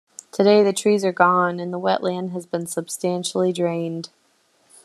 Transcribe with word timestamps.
Today 0.31 0.63
the 0.63 0.73
trees 0.73 1.05
are 1.05 1.11
gone 1.11 1.59
and 1.59 1.71
the 1.71 1.79
wetland 1.79 2.31
has 2.31 2.47
been 2.47 2.65
substantially 2.65 3.53
drained. 3.53 4.09